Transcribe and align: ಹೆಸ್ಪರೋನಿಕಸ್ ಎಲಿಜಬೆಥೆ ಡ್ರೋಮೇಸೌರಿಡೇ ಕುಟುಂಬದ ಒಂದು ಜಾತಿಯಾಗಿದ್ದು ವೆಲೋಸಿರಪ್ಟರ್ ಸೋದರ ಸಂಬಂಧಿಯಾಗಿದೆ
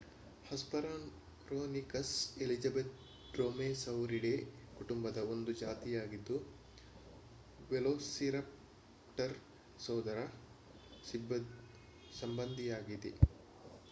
ಹೆಸ್ಪರೋನಿಕಸ್ 0.45 2.13
ಎಲಿಜಬೆಥೆ 2.37 2.93
ಡ್ರೋಮೇಸೌರಿಡೇ 3.33 4.31
ಕುಟುಂಬದ 4.77 5.19
ಒಂದು 5.33 5.53
ಜಾತಿಯಾಗಿದ್ದು 5.61 6.37
ವೆಲೋಸಿರಪ್ಟರ್ 7.69 9.37
ಸೋದರ 9.79 10.19
ಸಂಬಂಧಿಯಾಗಿದೆ 12.13 13.13